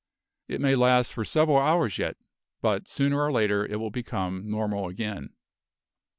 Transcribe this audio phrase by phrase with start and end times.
[0.47, 2.17] It may last for several hours yet,
[2.59, 5.29] but sooner or later it will become normal again."